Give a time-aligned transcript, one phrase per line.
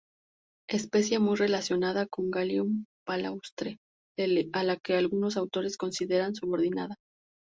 [0.67, 3.77] Especie muy relacionada con "Galium palustre"
[4.17, 6.95] L., a la que algunos autores consideran subordinada.